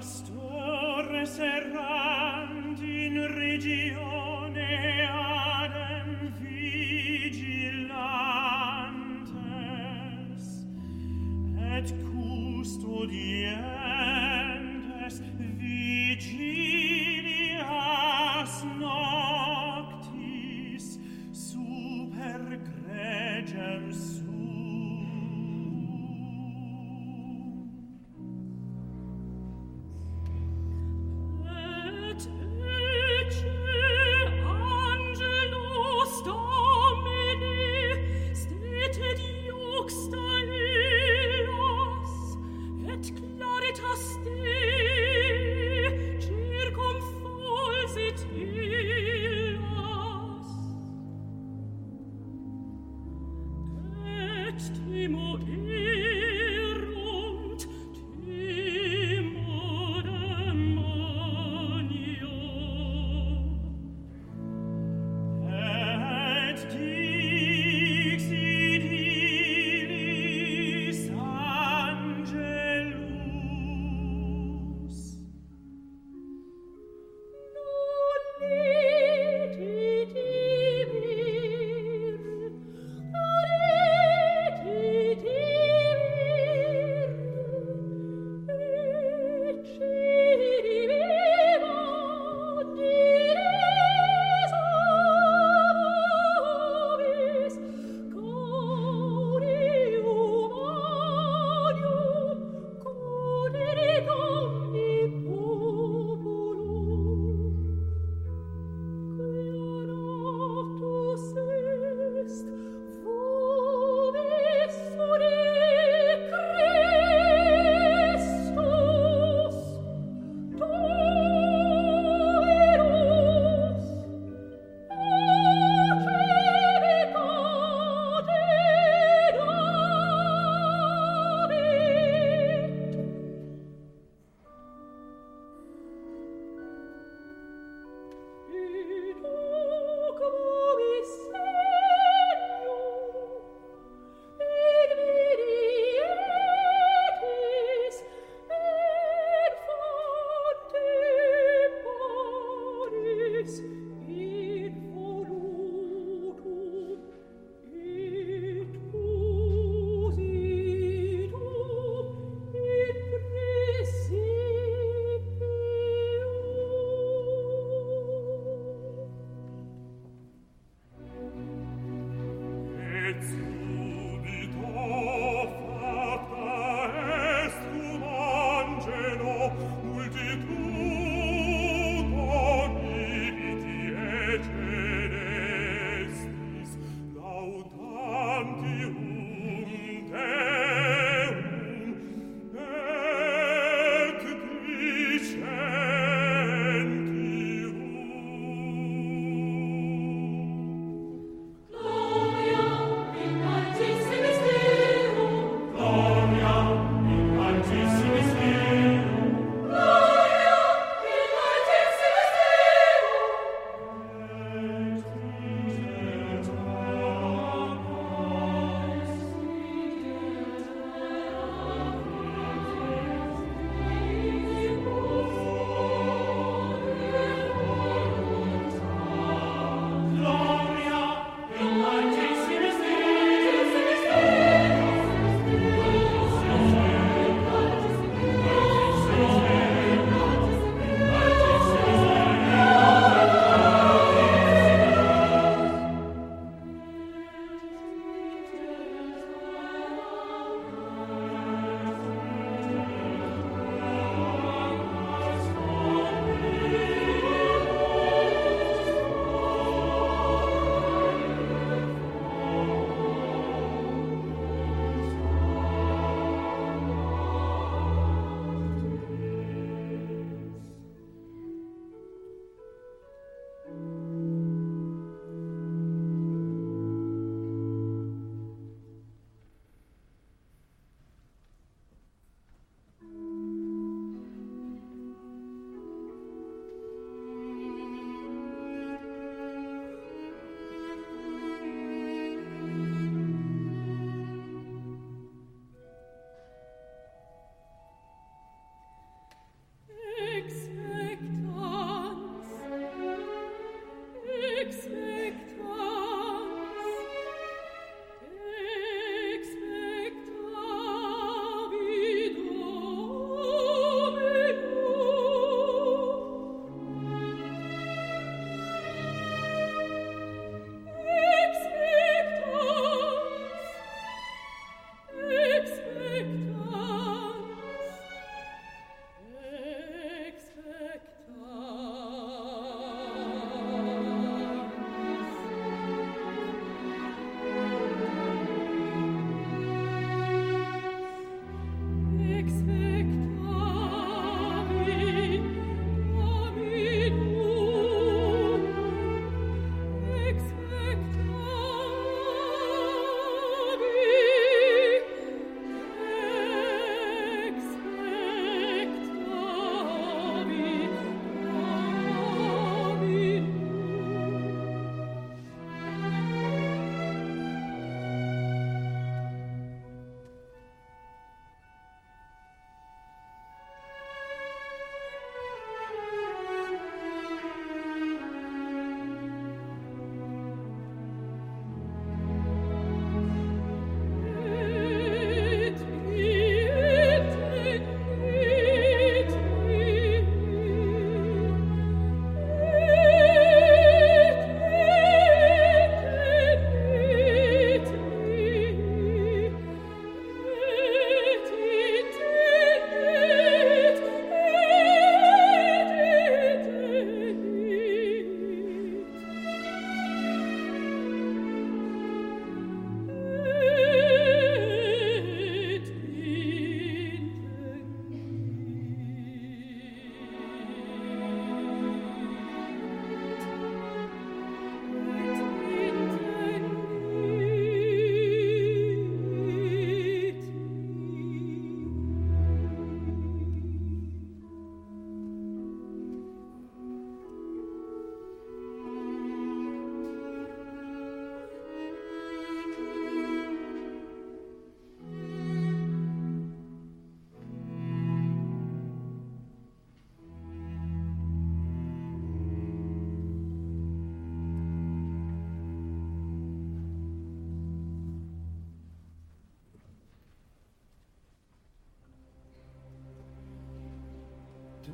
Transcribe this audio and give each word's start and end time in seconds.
lost 0.00 0.29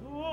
Oh. 0.05 0.26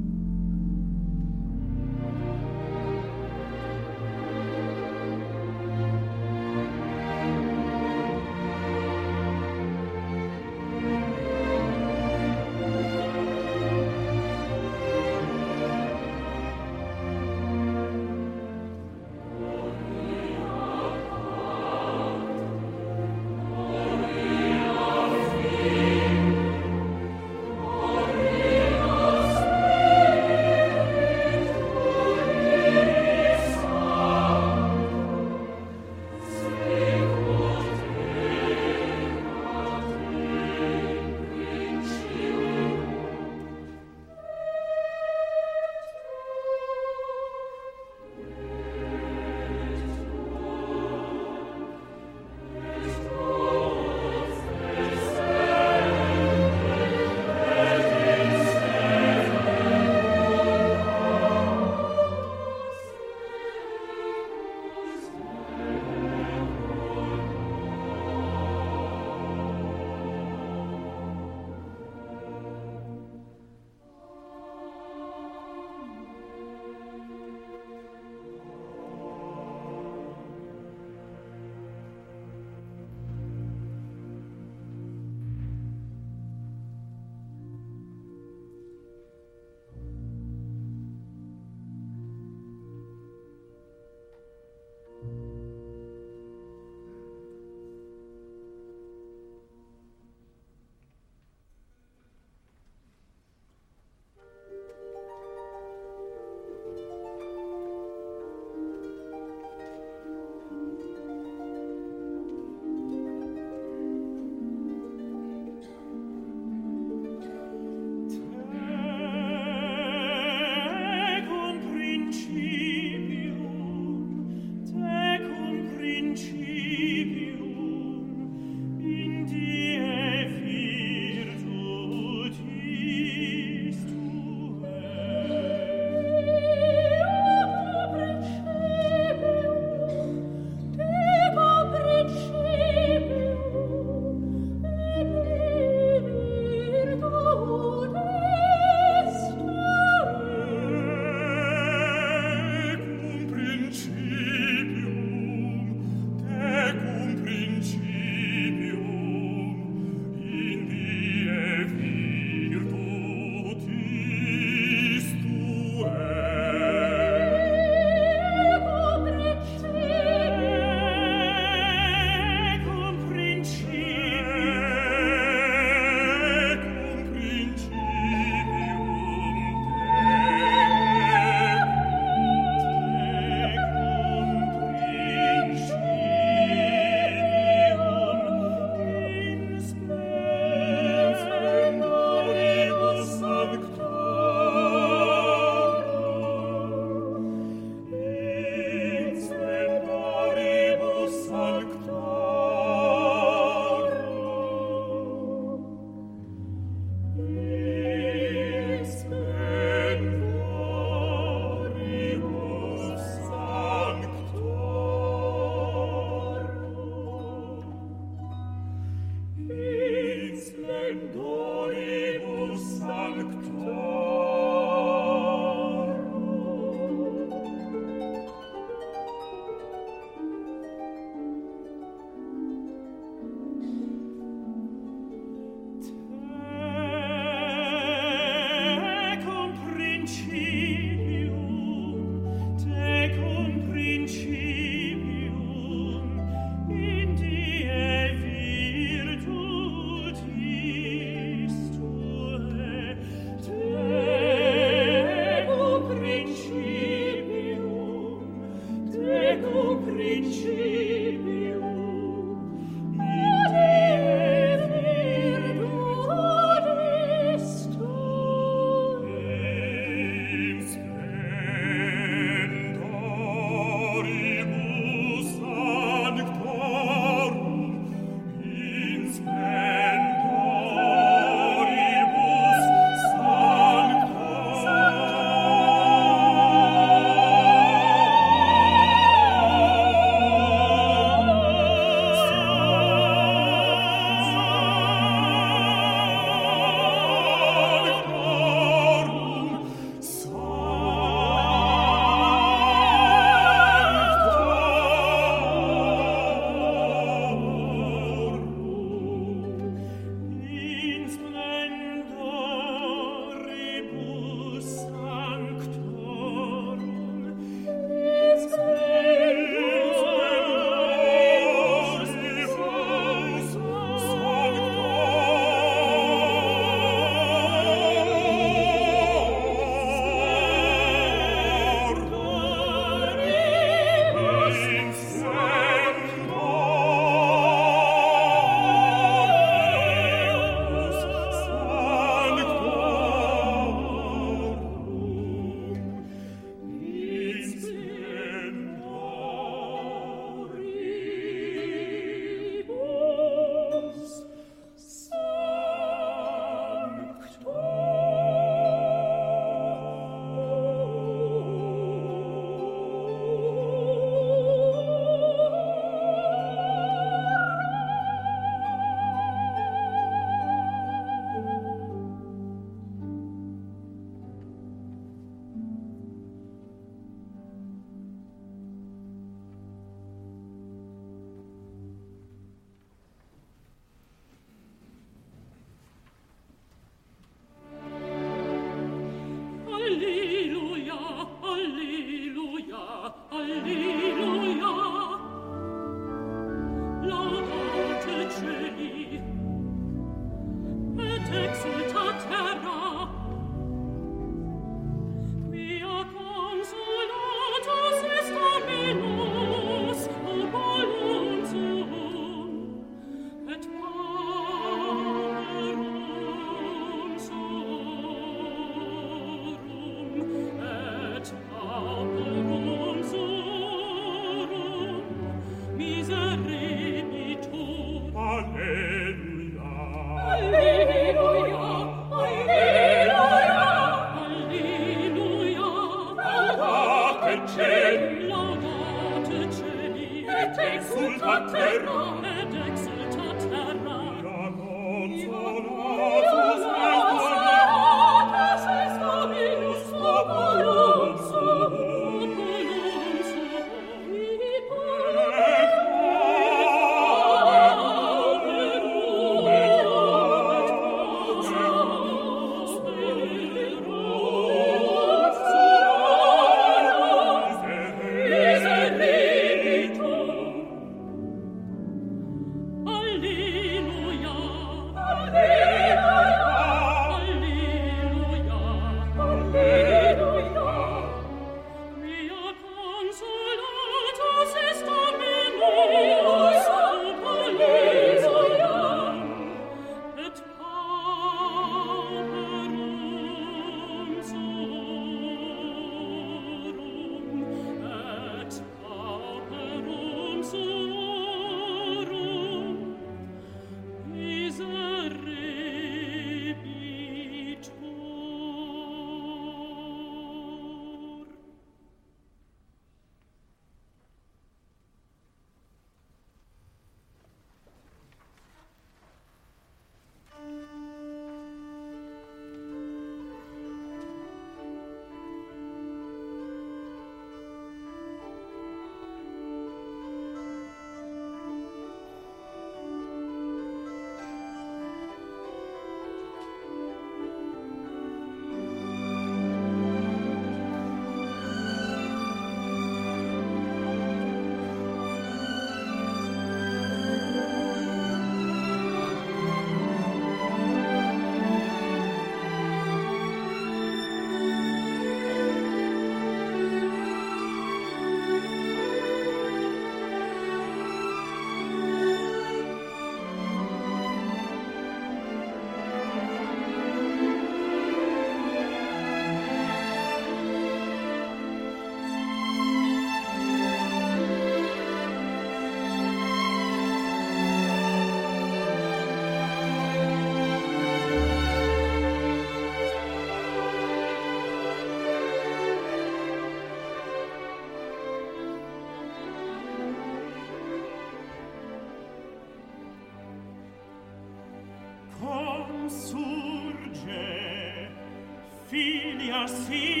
assim 599.43 600.00